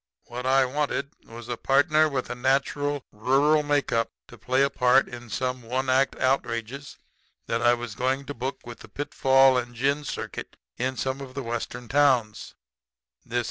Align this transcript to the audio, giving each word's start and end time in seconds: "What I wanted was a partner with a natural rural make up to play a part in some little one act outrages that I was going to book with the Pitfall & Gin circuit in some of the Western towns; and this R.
"What 0.23 0.47
I 0.47 0.65
wanted 0.65 1.13
was 1.27 1.47
a 1.47 1.57
partner 1.57 2.09
with 2.09 2.31
a 2.31 2.33
natural 2.33 3.05
rural 3.11 3.61
make 3.61 3.91
up 3.91 4.11
to 4.29 4.35
play 4.39 4.63
a 4.63 4.69
part 4.71 5.07
in 5.07 5.29
some 5.29 5.57
little 5.61 5.75
one 5.75 5.91
act 5.91 6.15
outrages 6.15 6.97
that 7.45 7.61
I 7.61 7.75
was 7.75 7.93
going 7.93 8.25
to 8.25 8.33
book 8.33 8.65
with 8.65 8.79
the 8.79 8.89
Pitfall 8.89 9.63
& 9.63 9.73
Gin 9.73 10.03
circuit 10.03 10.57
in 10.75 10.97
some 10.97 11.21
of 11.21 11.35
the 11.35 11.43
Western 11.43 11.87
towns; 11.87 12.55
and 13.23 13.33
this 13.33 13.37
R. 13.37 13.39